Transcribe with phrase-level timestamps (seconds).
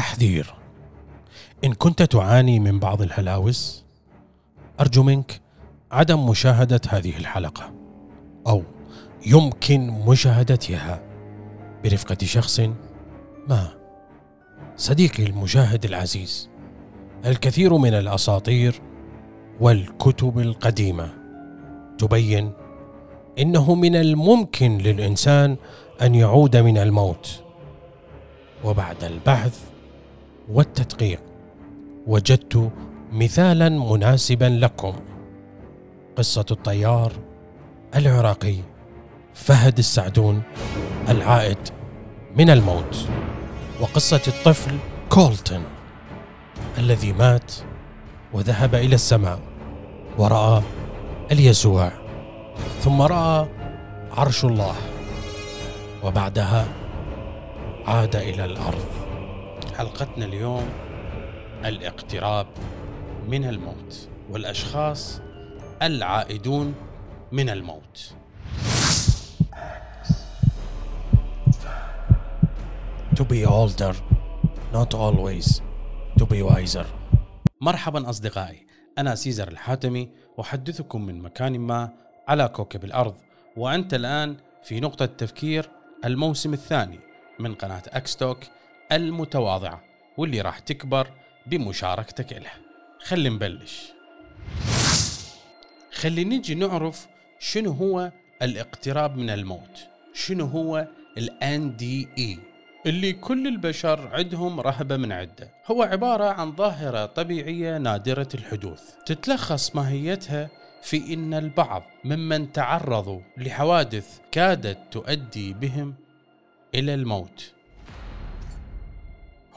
[0.00, 0.54] تحذير.
[1.64, 3.84] إن كنت تعاني من بعض الهلاوس
[4.80, 5.40] أرجو منك
[5.92, 7.72] عدم مشاهدة هذه الحلقة
[8.46, 8.62] أو
[9.26, 11.02] يمكن مشاهدتها
[11.84, 12.60] برفقة شخص
[13.48, 13.68] ما.
[14.76, 16.48] صديقي المشاهد العزيز
[17.26, 18.80] الكثير من الأساطير
[19.60, 21.08] والكتب القديمة
[21.98, 22.52] تبين
[23.38, 25.56] إنه من الممكن للإنسان
[26.02, 27.42] أن يعود من الموت.
[28.64, 29.70] وبعد البحث
[30.52, 31.20] والتدقيق.
[32.06, 32.70] وجدت
[33.12, 34.94] مثالا مناسبا لكم.
[36.16, 37.12] قصة الطيار
[37.96, 38.56] العراقي
[39.34, 40.42] فهد السعدون
[41.08, 41.58] العائد
[42.36, 43.08] من الموت.
[43.80, 44.76] وقصة الطفل
[45.08, 45.62] كولتون
[46.78, 47.52] الذي مات
[48.32, 49.40] وذهب إلى السماء
[50.18, 50.62] ورأى
[51.32, 51.92] اليسوع.
[52.80, 53.48] ثم رأى
[54.16, 54.74] عرش الله.
[56.04, 56.64] وبعدها
[57.86, 58.99] عاد إلى الأرض.
[59.78, 60.68] حلقتنا اليوم
[61.64, 62.46] الاقتراب
[63.28, 65.20] من الموت والأشخاص
[65.82, 66.74] العائدون
[67.32, 68.14] من الموت
[73.20, 73.94] To be older,
[74.72, 75.60] not always
[76.18, 76.86] to be wiser.
[77.60, 78.66] مرحبا أصدقائي
[78.98, 80.08] أنا سيزر الحاتمي
[80.40, 81.88] أحدثكم من مكان ما
[82.28, 83.14] على كوكب الأرض
[83.56, 85.70] وأنت الآن في نقطة تفكير
[86.04, 87.00] الموسم الثاني
[87.38, 88.38] من قناة أكستوك
[88.92, 89.84] المتواضعة
[90.16, 91.10] واللي راح تكبر
[91.46, 92.50] بمشاركتك له.
[93.02, 93.92] خلي نبلش.
[95.92, 97.06] خلي نجي نعرف
[97.38, 99.86] شنو هو الاقتراب من الموت.
[100.14, 102.38] شنو هو ال NDE
[102.86, 105.50] اللي كل البشر عندهم رهبة من عدة.
[105.66, 108.82] هو عبارة عن ظاهرة طبيعية نادرة الحدوث.
[109.06, 110.50] تتلخص ماهيتها
[110.82, 115.94] في إن البعض ممن تعرضوا لحوادث كادت تؤدي بهم
[116.74, 117.52] إلى الموت.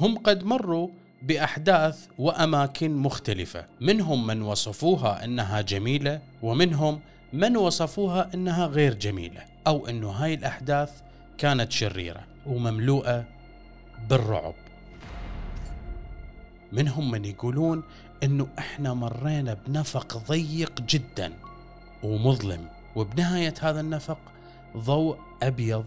[0.04, 0.88] هم قد مروا
[1.22, 3.66] بأحداث وأماكن مختلفة.
[3.82, 7.00] منهم من وصفوها إنها جميلة ومنهم
[7.34, 11.02] من وصفوها إنها غير جميلة أو إنه هاي الأحداث
[11.38, 13.26] كانت شريرة ومملوءة
[14.10, 14.54] بالرعب.
[16.72, 17.84] منهم من يقولون
[18.24, 21.34] إنه إحنا مرينا بنفق ضيق جدا
[22.04, 24.20] ومظلم وبنهاية هذا النفق
[24.78, 25.86] ضوء أبيض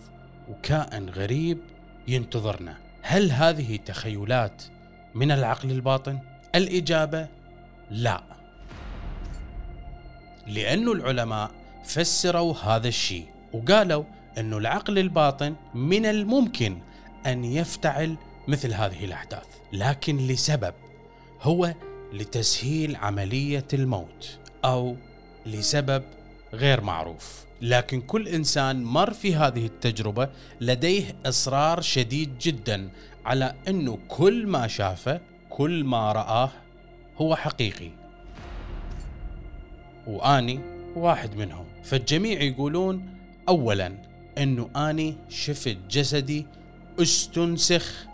[0.49, 1.59] وكائن غريب
[2.09, 2.86] ينتظرنا.
[3.09, 4.62] هل هذه تخيلات
[5.15, 6.19] من العقل الباطن؟
[6.55, 7.28] الإجابة
[7.91, 8.22] لا.
[10.47, 11.50] لأن العلماء
[11.84, 14.05] فسروا هذا الشيء وقالوا
[14.39, 16.78] أن العقل الباطن من الممكن
[17.27, 18.16] أن يفتعل
[18.49, 20.75] مثل هذه الأحداث لكن لسبب
[21.43, 21.75] هو
[22.12, 24.97] لتسهيل عملية الموت أو
[25.47, 26.03] لسبب
[26.55, 27.47] غير معروف.
[27.62, 30.29] لكن كل إنسان مر في هذه التجربة
[30.61, 32.91] لديه إصرار شديد جدا
[33.25, 35.21] على إنه كل ما شافه
[35.51, 36.51] كل ما رآه
[37.17, 37.91] هو حقيقي.
[40.07, 40.61] وآني
[40.97, 41.65] واحد منهم.
[41.84, 43.17] فالجميع يقولون
[43.49, 43.93] اولا
[44.39, 46.47] إنه آني شفت جسدي
[47.01, 48.07] أستنسخ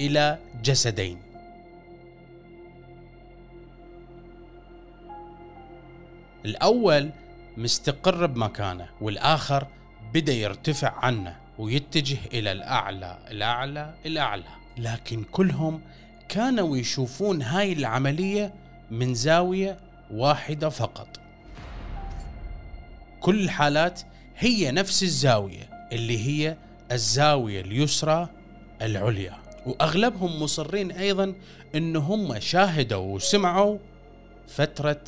[0.00, 1.18] إلى جسدين.
[6.44, 7.10] الأول
[7.56, 9.66] مستقر بمكانه والآخر
[10.14, 14.44] بدا يرتفع عنه ويتجه إلى الأعلى الأعلى الأعلى.
[14.78, 15.80] لكن كلهم
[16.28, 18.54] كانوا يشوفون هاي العملية
[18.90, 19.78] من زاوية
[20.10, 21.08] واحدة فقط.
[23.20, 24.00] كل الحالات
[24.38, 26.56] هي نفس الزاوية اللي هي
[26.92, 28.28] الزاوية اليسرى
[28.82, 29.34] العليا.
[29.66, 31.34] وأغلبهم مصرين أيضا
[31.74, 33.78] إن هم شاهدوا وسمعوا
[34.48, 35.02] فترة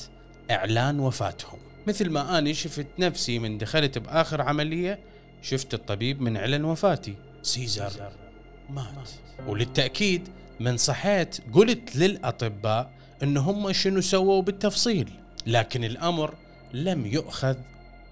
[0.51, 1.59] إعلان وفاتهم.
[1.87, 4.99] مثل ما أني شفت نفسي من دخلت بآخر عملية
[5.43, 7.15] شفت الطبيب من اعلن وفاتي.
[7.43, 7.93] سيزر
[8.71, 9.09] مات.
[9.47, 10.29] وللتأكيد
[10.61, 12.91] من صحيت قلت للأطباء
[13.23, 15.11] إن هم شنو سووا بالتفصيل
[15.47, 16.35] لكن الأمر
[16.73, 17.57] لم يؤخذ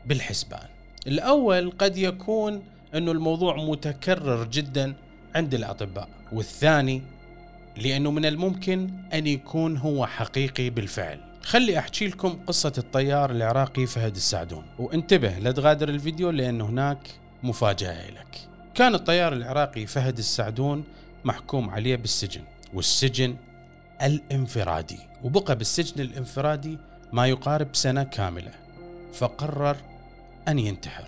[0.06, 0.69] بالحسبان.
[1.06, 2.62] الأول قد يكون
[2.94, 4.94] إنه الموضوع متكرر جدا
[5.34, 7.03] عند الأطباء والثاني
[7.77, 11.21] لأنه من الممكن أن يكون هو حقيقي بالفعل.
[11.47, 14.65] خلي أحكي لكم قصة الطيار العراقي فهد السعدون.
[14.78, 16.98] وانتبه لا تغادر الفيديو لأن هناك
[17.43, 18.48] مفاجأة لك.
[18.75, 20.84] كان الطيار العراقي فهد السعدون
[21.25, 22.41] محكوم عليه بالسجن
[22.75, 23.37] والسجن
[24.03, 24.98] الانفرادي.
[25.25, 26.78] وبقى بالسجن الانفرادي
[27.13, 28.53] ما يقارب سنة كاملة.
[29.13, 29.77] فقرر
[30.49, 31.04] أن ينتحر.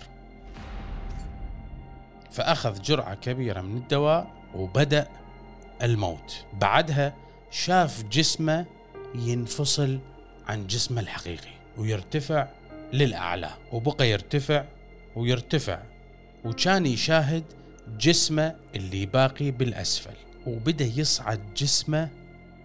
[2.31, 5.07] فأخذ جرعة كبيرة من الدواء وبدأ
[5.81, 6.45] الموت.
[6.53, 7.15] بعدها
[7.51, 8.65] شاف جسمه
[9.15, 9.99] ينفصل
[10.49, 12.47] عن جسمه الحقيقي ويرتفع
[12.93, 14.65] للأعلى وبقى يرتفع
[15.15, 15.79] ويرتفع
[16.45, 17.43] وكان يشاهد
[17.99, 20.13] جسمه اللي باقي بالأسفل
[20.47, 22.09] وبدأ يصعد جسمه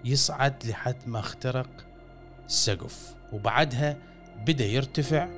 [0.05, 1.69] يصعد لحد ما اخترق
[2.47, 3.97] السقف وبعدها
[4.47, 5.29] بدأ يرتفع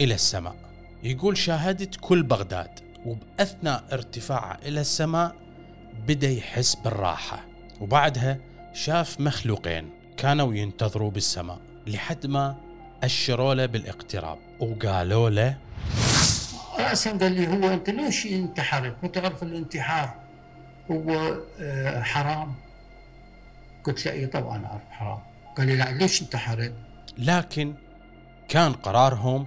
[0.00, 0.56] إلى السماء.
[1.02, 5.36] يقول شاهدت كل بغداد وبأثناء ارتفاعه إلى السماء
[6.08, 7.44] بدأ يحس بالراحة
[7.80, 8.38] وبعدها
[8.72, 11.69] شاف مخلوقين كانوا ينتظروا بالسماء.
[11.90, 12.56] لحد ما
[13.02, 15.56] أشروا له بالاقتراب وقالوا له
[16.78, 20.14] رأسا قال لي هو أنت ليش انتحرت؟ وتعرف الانتحار
[20.90, 22.54] هو آه، حرام؟
[23.84, 25.18] قلت له إي طبعا أعرف حرام
[25.56, 26.74] قال لي لا ليش انتحرت؟
[27.18, 27.74] لكن
[28.48, 29.46] كان قرارهم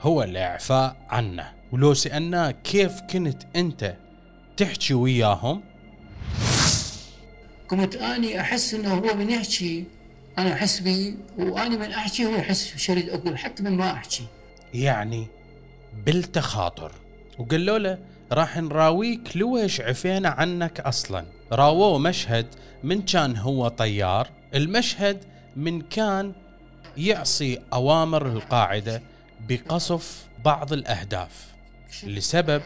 [0.00, 3.96] هو الإعفاء عنه ولو سألناه كيف كنت أنت
[4.56, 5.62] تحكي وياهم
[7.68, 9.84] كنت آني أحس إنه هو من يحكي
[10.38, 14.26] أنا أحس به واني من أحكي هو يحس شريد أقول حتى من ما أحكي.
[14.74, 15.26] يعني
[16.06, 16.92] بالتخاطر.
[17.38, 17.98] وقالوا له
[18.32, 22.46] راح نراويك لويش عفينا عنك أصلا؟ راووه مشهد
[22.84, 25.24] من كان هو طيار المشهد
[25.56, 26.32] من كان
[26.96, 29.02] يعصي أوامر القاعدة
[29.48, 31.46] بقصف بعض الأهداف
[32.04, 32.62] لسبب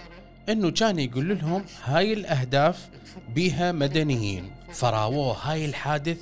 [0.49, 2.89] إنه كان يقول لهم هاي الأهداف
[3.35, 6.19] بيها مدنيين فراووه هاي الحادث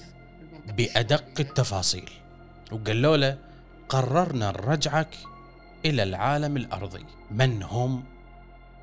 [0.76, 2.10] بأدق التفاصيل.
[2.72, 3.38] وقالوا له
[3.88, 5.16] قررنا نرجعك
[5.84, 7.04] إلى العالم الأرضي.
[7.30, 8.04] من هم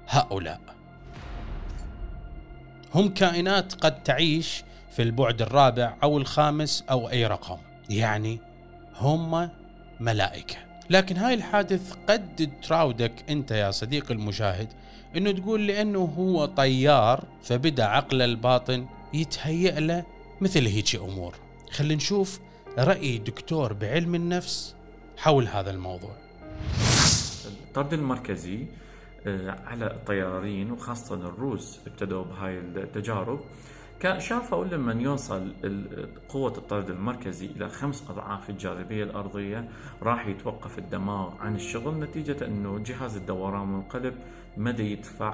[0.08, 0.62] هؤلاء؟
[2.96, 7.58] هم كائنات قد تعيش في البعد الرابع أو الخامس أو أي رقم.
[7.90, 8.40] يعني
[8.96, 9.50] هم
[10.00, 10.56] ملائكة.
[10.90, 14.68] لكن هاي الحادث قد تراودك أنت يا صديقي المشاهد
[15.16, 20.06] إنه تقول لأنه هو طيار فبدأ عقله الباطن يتهيأ له
[20.42, 21.36] مثل هيك أمور.
[21.72, 22.40] خلينا نشوف
[22.78, 24.76] رأي دكتور بعلم النفس
[25.18, 26.16] حول هذا الموضوع.
[27.46, 28.66] الطرد المركزي
[29.28, 33.40] آه، على الطيارين وخاصة الروس ابتدوا بهاي التجارب
[34.18, 35.54] شافوا لما يوصل
[36.30, 39.70] قوة الطرد المركزي إلى خمس أضعاف الجاذبية الأرضية
[40.02, 44.16] راح يتوقف الدماغ عن الشغل نتيجة أنه جهاز الدوران والقلب
[44.58, 45.34] مدى يدفع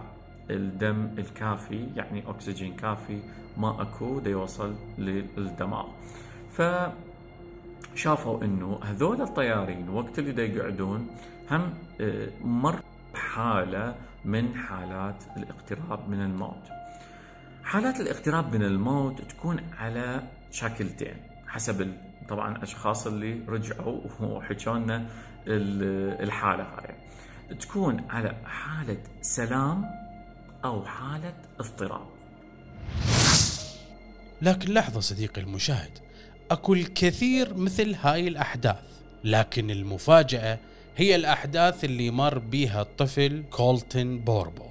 [0.49, 3.19] الدم الكافي يعني أكسجين كافي
[3.57, 5.85] ما أكو يوصل للدماغ.
[6.51, 6.61] ف
[7.95, 11.07] شافوا إنه هذول الطيارين وقت اللي يقعدون
[11.51, 12.79] هم آه، مر
[13.15, 13.95] حالة
[14.25, 16.63] من حالات الاقتراب من الموت.
[17.63, 21.15] حالات الاقتراب من الموت تكون على شكلتين
[21.47, 21.93] حسب
[22.29, 24.95] طبعا الأشخاص اللي رجعوا وحكوا لنا
[25.47, 26.95] ال- الحالة هاي.
[27.55, 29.85] تكون على حالة سلام
[30.65, 32.07] أو حالة اضطراب
[34.41, 35.99] لكن لحظة صديقي المشاهد
[36.51, 38.83] أكو الكثير مثل هاي الأحداث
[39.23, 40.59] لكن المفاجأة
[40.97, 44.67] هي الأحداث اللي مر بيها الطفل كولتن بوربو?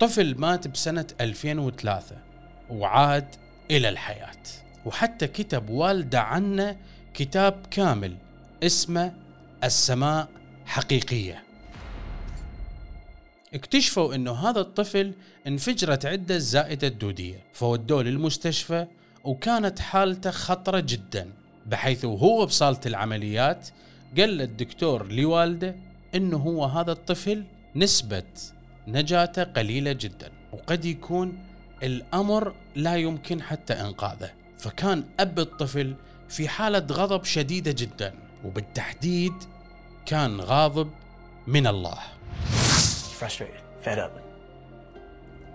[0.00, 2.16] طفل مات بسنة 2003
[2.70, 3.34] وعاد
[3.70, 4.42] إلى الحياة
[4.84, 6.76] وحتى كتب والده عنه
[7.14, 8.16] كتاب كامل
[8.62, 9.12] اسمه
[9.64, 10.28] السماء
[10.66, 11.42] حقيقية.
[13.54, 15.12] اكتشفوا إنه هذا الطفل
[15.46, 18.86] انفجرت عنده الزائدة الدودية فودوه للمستشفى
[19.24, 21.28] وكانت حالته خطرة جدا
[21.66, 23.68] بحيث وهو بصالة العمليات
[24.18, 25.76] قال للدكتور لوالده
[26.14, 27.44] إنه هو هذا الطفل
[27.76, 28.22] نسبة
[28.88, 31.38] نجاته قليلة جدا وقد يكون
[31.82, 34.30] الأمر لا يمكن حتى إنقاذه.
[34.58, 35.94] فكان أب الطفل
[36.32, 39.32] في حالة غضب شديدة جدا وبالتحديد
[40.06, 40.90] كان غاضب
[41.46, 41.98] من الله
[43.20, 44.12] frustrated, fed up.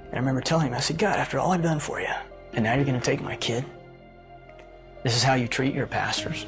[0.07, 2.15] And I remember telling him, I said, God, after all I've done for you,
[2.53, 3.63] and now you're going to take my kid?
[5.03, 6.45] This is how you treat your pastors?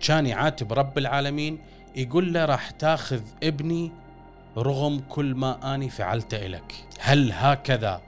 [0.00, 1.58] كان يعاتب رب العالمين
[1.96, 3.92] يقول له راح تاخذ ابني
[4.56, 8.00] رغم كل ما اني فعلته لك هل هكذا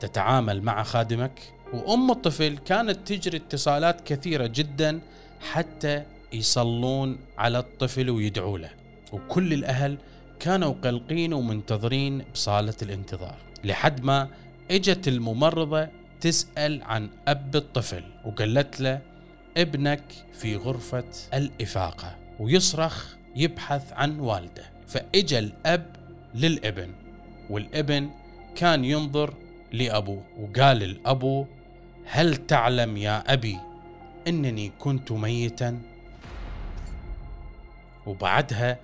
[0.00, 5.00] تتعامل مع خادمك وأم الطفل كانت تجري اتصالات كثيرة جدا
[5.40, 8.70] حتى يصلون على الطفل ويدعوا له.
[9.12, 9.98] وكل الأهل
[10.40, 14.28] كانوا قلقين ومنتظرين بصالة الانتظار لحد ما
[14.70, 15.88] إجت الممرضة
[16.20, 19.00] تسأل عن أب الطفل وقالت له
[19.56, 21.04] ابنك في غرفة
[21.34, 24.64] الإفاقة ويصرخ يبحث عن والده.
[24.86, 25.96] فإجا الأب
[26.34, 26.92] للابن
[27.50, 28.10] والابن
[28.56, 29.34] كان ينظر
[29.72, 31.46] لأبوه وقال الأبو
[32.08, 33.58] هل تعلم يا أبي
[34.28, 35.78] أنني كنت ميتا؟
[38.06, 38.78] وبعدها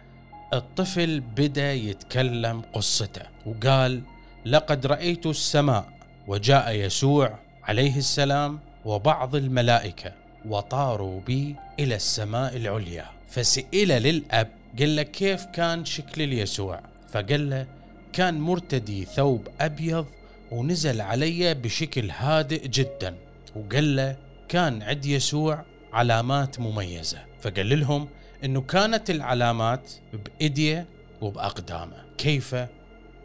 [0.52, 4.02] الطفل بدأ يتكلم قصته وقال
[4.46, 5.84] لقد رأيت السماء
[6.26, 10.12] وجاء يسوع عليه السلام وبعض الملائكة
[10.48, 13.06] وطاروا بي إلى السماء العليا.
[13.28, 14.48] فسئل للأب
[14.78, 17.66] قال له كيف كان شكل اليسوع؟ فقال له
[18.12, 20.06] كان مرتدي ثوب أبيض
[20.52, 23.14] ونزل علي بشكل هادئ جدا
[23.56, 24.16] وقال له
[24.48, 27.18] كان عند يسوع علامات مميزة.
[27.40, 28.08] فقال لهم
[28.44, 30.86] إنه كانت العلامات بإيديه
[31.20, 32.04] وبأقدامه.
[32.18, 32.56] كيف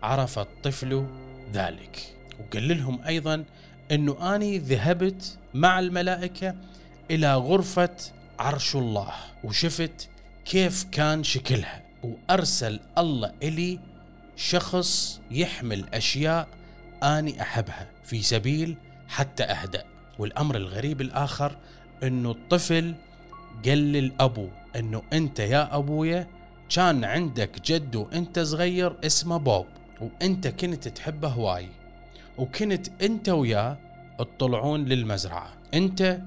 [0.04, 1.08] عرف الطفل
[1.54, 3.44] ذلك؟ وقال لهم أيضا
[3.92, 6.56] إنه أني ذهبت مع الملائكة
[7.12, 7.96] إلى غرفة
[8.40, 10.10] عرش الله وشفت
[10.46, 11.84] كيف كان شكلها.
[12.04, 13.80] وأرسل الله إلي
[14.36, 16.48] شخص يحمل أشياء
[17.04, 18.76] أني أحبها في سبيل
[19.08, 19.84] حتى أهدأ.
[20.20, 21.58] والأمر الغريب الآخر
[22.04, 22.96] إنه الطفل
[23.66, 26.28] قال للأبو إنه أنت يا أبويا
[26.70, 29.66] كان عندك جد وأنت صغير اسمه بوب
[30.02, 31.68] وأنت كنت تحبه هواي
[32.38, 33.78] وكنت أنت وياه
[34.20, 36.20] تطلعون للمزرعة أنت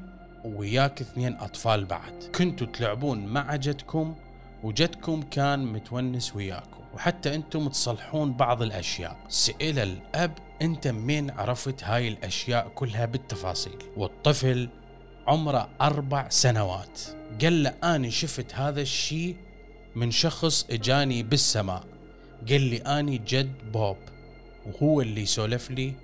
[0.45, 2.12] وياك اثنين أطفال بعد.
[2.35, 4.15] كنتوا تلعبون مع جدكم
[4.62, 6.79] وجدكم كان متونس وياكم.
[6.94, 9.16] وحتى أنتم تصلحون بعض الأشياء.
[9.28, 10.32] سئل الأب
[10.62, 13.76] أنت منين عرفت هاي الأشياء كلها بالتفاصيل.
[13.97, 14.68] والطفل
[15.26, 17.00] عمره أربع سنوات.
[17.42, 19.37] قال له اني شفت هذا الشيء
[19.94, 21.85] من شخص إجاني بالسماء.
[22.49, 23.97] قال لي اني جد بوب
[24.66, 25.94] وهو اللي سولف لي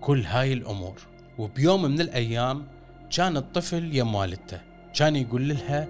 [0.00, 1.00] كل هاي الأمور.
[1.38, 2.66] وبيوم من الأيام
[3.16, 4.60] كان الطفل يم والدته.
[4.94, 5.88] كان يقول لها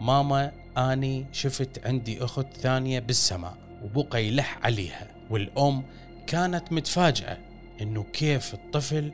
[0.00, 3.69] ماما اني شفت عندي أخت ثانية بالسماء.
[3.84, 5.06] وبقى يلح عليها.
[5.30, 5.82] والأم
[6.26, 7.38] كانت متفاجئه
[7.80, 9.12] إنه كيف الطفل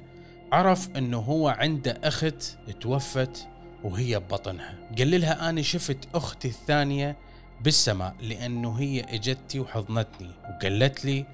[0.52, 3.49] عرف إنه هو عنده أخت توفت
[3.85, 7.16] وهي ببطنها قال لها أنا شفت أختي الثانية
[7.64, 11.25] بالسماء لأنه هي إجتي وحضنتني وقالت لي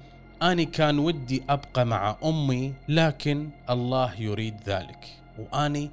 [0.43, 5.09] اني كان ودي أبقى مع أمي لكن الله يريد ذلك.
[5.39, 5.89] واني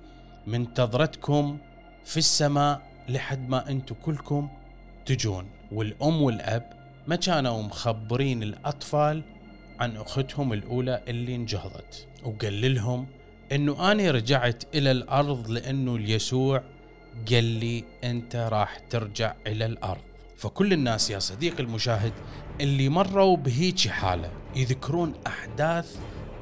[0.47, 1.59] منتظرتكم
[2.05, 4.49] في السماء لحد ما أنتم كلكم
[5.07, 5.47] تجون.
[5.73, 6.80] والأم والأب
[7.11, 9.23] ما كانوا مخبرين الأطفال
[9.81, 12.07] عن أختهم الأولى اللي انجهضت.
[12.25, 13.07] وقال لهم
[13.53, 16.63] إنه أني رجعت إلى الأرض لأنه اليسوع
[17.31, 20.01] قال لي أنت راح ترجع إلى الأرض.
[20.37, 22.13] فكل الناس يا صديقي المشاهد
[22.61, 25.97] اللي مروا بهيجي حالة يذكرون أحداث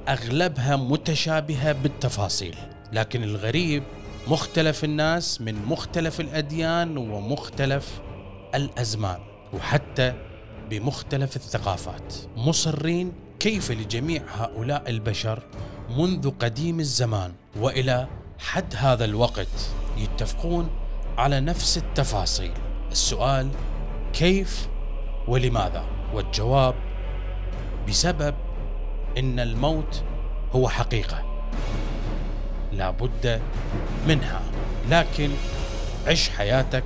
[0.08, 2.56] أغلبها متشابهة بالتفاصيل.
[2.92, 3.82] لكن الغريب
[4.26, 8.00] مختلف الناس من مختلف الأديان ومختلف
[8.54, 9.18] الأزمان.
[9.52, 10.27] وحتى
[10.70, 12.14] بمختلف الثقافات.
[12.36, 15.42] مصرين كيف لجميع هؤلاء البشر
[15.90, 18.08] منذ قديم الزمان وإلى
[18.38, 20.70] حد هذا الوقت يتفقون
[21.18, 22.52] على نفس التفاصيل.
[22.92, 23.50] السؤال
[24.12, 24.68] كيف
[25.28, 25.84] ولماذا؟
[26.14, 26.74] والجواب
[27.88, 28.34] بسبب
[29.18, 30.04] إن الموت
[30.52, 31.24] هو حقيقة.
[32.72, 33.40] لا بد
[34.08, 34.40] منها.
[34.90, 35.30] لكن
[36.06, 36.84] عش حياتك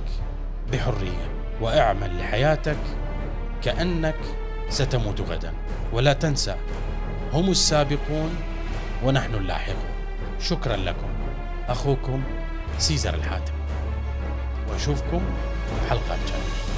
[0.71, 2.77] بحرية واعمل لحياتك
[3.63, 4.19] كأنك
[4.69, 5.53] ستموت غدا.
[5.93, 6.55] ولا تنسى
[7.33, 8.35] هم السابقون
[9.03, 9.91] ونحن اللاحقون.
[10.41, 11.07] شكرا لكم.
[11.67, 12.23] أخوكم
[12.77, 13.53] سيزر الحاتم.
[14.69, 15.21] وأشوفكم
[15.89, 16.72] حلقة جاية.